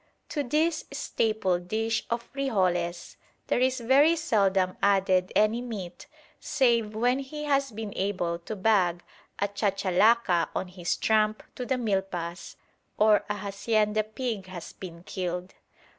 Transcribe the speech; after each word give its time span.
To 0.29 0.41
this 0.41 0.85
staple 0.91 1.59
dish 1.59 2.05
of 2.09 2.23
frijoles 2.33 3.17
there 3.45 3.59
is 3.59 3.79
very 3.79 4.15
seldom 4.15 4.75
added 4.81 5.31
any 5.35 5.61
meat 5.61 6.07
save 6.39 6.95
when 6.95 7.19
he 7.19 7.43
has 7.43 7.71
been 7.71 7.93
able 7.95 8.39
to 8.39 8.55
bag 8.55 9.03
a 9.37 9.47
chachalaka 9.47 10.49
on 10.55 10.69
his 10.69 10.95
tramp 10.97 11.43
to 11.53 11.67
the 11.67 11.75
milpas 11.77 12.55
or 12.97 13.23
a 13.29 13.35
hacienda 13.35 14.01
pig 14.03 14.47
has 14.47 14.73
been 14.73 15.03
killed. 15.03 15.53